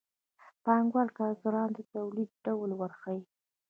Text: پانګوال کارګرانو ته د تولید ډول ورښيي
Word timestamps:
پانګوال 0.63 1.09
کارګرانو 1.17 1.73
ته 1.77 1.81
د 1.85 1.87
تولید 1.93 2.29
ډول 2.45 2.71
ورښيي 2.75 3.21